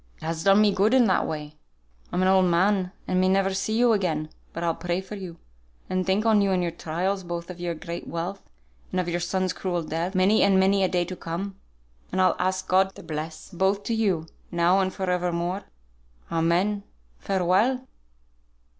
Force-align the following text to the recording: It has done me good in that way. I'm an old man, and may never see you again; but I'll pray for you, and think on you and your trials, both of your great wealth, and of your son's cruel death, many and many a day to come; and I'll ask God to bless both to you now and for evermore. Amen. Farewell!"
It 0.17 0.23
has 0.25 0.43
done 0.43 0.61
me 0.61 0.73
good 0.73 0.95
in 0.95 1.05
that 1.05 1.27
way. 1.27 1.57
I'm 2.11 2.23
an 2.23 2.27
old 2.27 2.45
man, 2.47 2.91
and 3.07 3.21
may 3.21 3.29
never 3.29 3.53
see 3.53 3.77
you 3.77 3.93
again; 3.93 4.29
but 4.51 4.63
I'll 4.63 4.73
pray 4.73 4.99
for 4.99 5.13
you, 5.13 5.37
and 5.91 6.07
think 6.07 6.25
on 6.25 6.41
you 6.41 6.49
and 6.49 6.63
your 6.63 6.71
trials, 6.71 7.23
both 7.23 7.51
of 7.51 7.59
your 7.59 7.75
great 7.75 8.07
wealth, 8.07 8.41
and 8.89 8.99
of 8.99 9.07
your 9.07 9.19
son's 9.19 9.53
cruel 9.53 9.83
death, 9.83 10.15
many 10.15 10.41
and 10.41 10.59
many 10.59 10.83
a 10.83 10.87
day 10.87 11.05
to 11.05 11.15
come; 11.15 11.55
and 12.11 12.19
I'll 12.19 12.35
ask 12.39 12.67
God 12.67 12.95
to 12.95 13.03
bless 13.03 13.51
both 13.51 13.83
to 13.83 13.93
you 13.93 14.25
now 14.49 14.79
and 14.79 14.91
for 14.91 15.07
evermore. 15.07 15.65
Amen. 16.31 16.81
Farewell!" 17.19 17.85